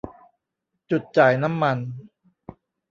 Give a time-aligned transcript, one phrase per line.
[0.89, 1.77] จุดจ่ายน้ำมัน